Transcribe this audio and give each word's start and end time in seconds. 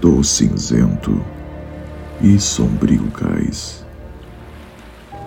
Do 0.00 0.22
cinzento 0.22 1.20
e 2.20 2.38
sombrio 2.38 3.10
cais. 3.10 3.84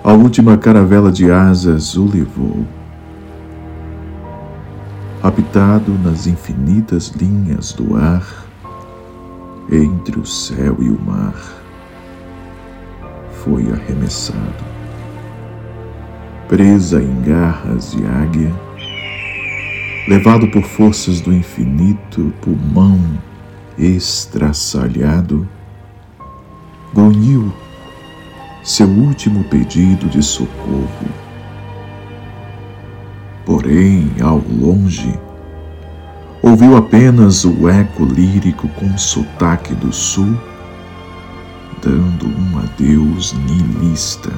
A 0.03 0.13
última 0.13 0.57
caravela 0.57 1.11
de 1.11 1.29
asas 1.31 1.95
o 1.95 2.05
levou. 2.05 2.65
Habitado 5.21 5.91
nas 6.03 6.25
infinitas 6.25 7.09
linhas 7.09 7.73
do 7.73 7.97
ar, 7.97 8.25
entre 9.69 10.17
o 10.17 10.25
céu 10.25 10.77
e 10.79 10.89
o 10.89 10.99
mar, 10.99 11.35
foi 13.43 13.69
arremessado. 13.71 14.63
Presa 16.47 17.01
em 17.01 17.21
garras 17.21 17.91
de 17.91 18.05
águia, 18.05 18.53
levado 20.09 20.47
por 20.47 20.63
forças 20.63 21.21
do 21.21 21.31
infinito 21.31 22.33
pulmão 22.41 22.99
estraçalhado, 23.77 25.47
grunhiu 26.91 27.53
seu 28.63 28.87
último 28.87 29.43
pedido 29.43 30.07
de 30.07 30.23
socorro. 30.23 31.07
Porém, 33.45 34.11
ao 34.19 34.39
longe, 34.39 35.13
ouviu 36.41 36.75
apenas 36.75 37.45
o 37.45 37.69
eco 37.69 38.03
lírico 38.03 38.67
com 38.69 38.97
sotaque 38.97 39.75
do 39.75 39.93
sul, 39.93 40.35
dando 41.83 42.25
um 42.25 42.57
adeus 42.57 43.33
nihilista, 43.33 44.31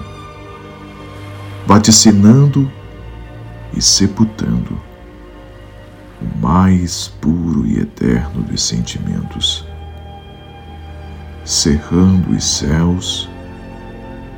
vaticinando 1.65 2.69
e 3.73 3.81
sepultando 3.81 4.90
o 6.21 6.37
mais 6.39 7.07
puro 7.19 7.65
e 7.65 7.79
eterno 7.79 8.43
dos 8.43 8.63
sentimentos, 8.63 9.65
cerrando 11.43 12.31
os 12.31 12.43
céus 12.43 13.29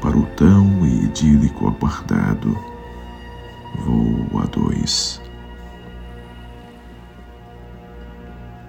para 0.01 0.17
o 0.17 0.25
tão 0.35 0.85
idílico 0.85 1.67
apartado 1.67 2.57
voo 3.75 4.39
a 4.41 4.45
dois. 4.45 5.21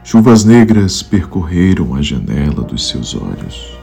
Chuvas 0.03 0.45
negras 0.45 1.03
percorreram 1.03 1.95
a 1.95 2.03
janela 2.03 2.63
dos 2.63 2.89
seus 2.89 3.15
olhos. 3.15 3.77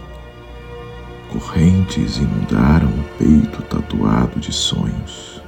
Correntes 1.30 2.18
inundaram 2.18 2.90
o 2.90 3.04
peito 3.18 3.62
tatuado 3.64 4.40
de 4.40 4.54
sonhos. 4.54 5.41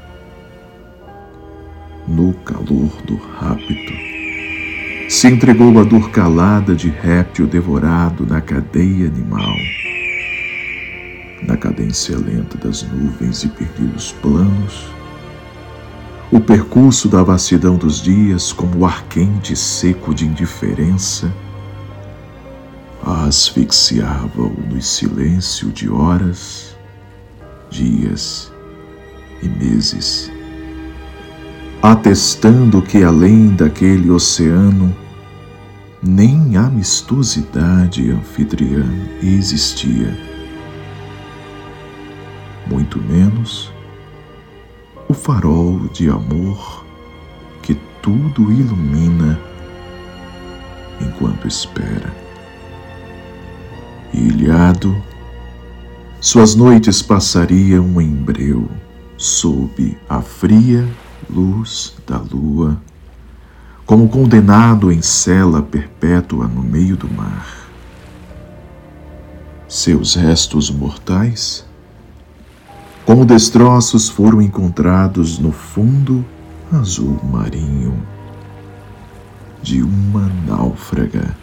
No 2.07 2.33
calor 2.33 2.91
do 3.05 3.15
rapto, 3.15 3.93
se 5.09 5.27
entregou 5.27 5.79
a 5.79 5.83
dor 5.83 6.09
calada 6.11 6.75
de 6.75 6.89
réptil 6.89 7.47
devorado 7.47 8.25
na 8.25 8.41
cadeia 8.41 9.07
animal. 9.07 9.55
Na 11.43 11.55
cadência 11.55 12.17
lenta 12.17 12.57
das 12.57 12.83
nuvens 12.83 13.43
e 13.43 13.47
perdeu 13.47 13.89
os 13.95 14.11
planos, 14.11 14.93
o 16.31 16.39
percurso 16.39 17.07
da 17.07 17.21
vastidão 17.21 17.75
dos 17.75 18.01
dias, 18.01 18.51
como 18.51 18.79
o 18.79 18.85
ar 18.85 19.03
quente 19.03 19.53
e 19.53 19.55
seco 19.55 20.13
de 20.13 20.25
indiferença, 20.25 21.31
asfixiava-o 23.05 24.49
no 24.49 24.81
silêncio 24.81 25.71
de 25.71 25.89
horas, 25.89 26.75
dias 27.69 28.51
e 29.41 29.47
meses, 29.47 30.31
atestando 31.83 32.81
que 32.81 33.03
além 33.03 33.49
daquele 33.49 34.09
oceano, 34.09 34.95
nem 36.01 36.55
amistosidade 36.55 38.09
anfitriã 38.09 38.85
existia, 39.21 40.17
muito 42.66 43.01
menos 43.01 43.69
o 45.09 45.13
farol 45.13 45.77
de 45.89 46.09
amor 46.09 46.85
que 47.61 47.75
tudo 48.01 48.49
ilumina 48.49 49.38
enquanto 51.01 51.49
espera. 51.49 52.16
Ilhado, 54.13 54.95
suas 56.22 56.55
noites 56.55 57.01
passariam 57.01 57.99
em 57.99 58.09
breu 58.09 58.72
sob 59.17 59.97
a 60.07 60.22
fria 60.22 60.88
luz 61.33 61.95
da 62.07 62.17
lua, 62.17 62.77
como 63.85 64.07
condenado 64.07 64.91
em 64.91 65.01
cela 65.01 65.61
perpétua 65.61 66.47
no 66.47 66.61
meio 66.61 66.95
do 66.95 67.09
mar. 67.11 67.47
Seus 69.67 70.16
restos 70.16 70.69
mortais 70.69 71.66
como 73.05 73.25
destroços 73.25 74.07
foram 74.07 74.41
encontrados 74.41 75.38
no 75.38 75.51
fundo 75.51 76.25
azul 76.72 77.19
marinho 77.23 78.01
de 79.61 79.83
uma 79.83 80.31
náufraga 80.47 81.35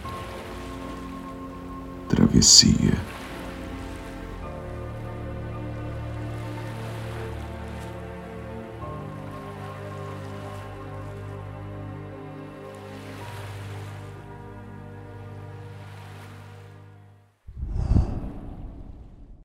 travessia. 2.08 2.94